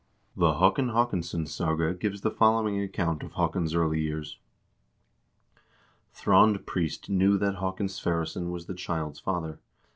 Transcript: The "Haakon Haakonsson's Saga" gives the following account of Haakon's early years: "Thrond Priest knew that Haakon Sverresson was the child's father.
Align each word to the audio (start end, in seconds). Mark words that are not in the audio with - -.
The 0.35 0.53
"Haakon 0.57 0.87
Haakonsson's 0.93 1.53
Saga" 1.53 1.93
gives 1.93 2.21
the 2.21 2.31
following 2.31 2.81
account 2.81 3.21
of 3.21 3.33
Haakon's 3.33 3.75
early 3.75 4.01
years: 4.01 4.39
"Thrond 6.11 6.65
Priest 6.65 7.07
knew 7.07 7.37
that 7.37 7.57
Haakon 7.57 7.85
Sverresson 7.87 8.49
was 8.49 8.65
the 8.65 8.73
child's 8.73 9.19
father. 9.19 9.59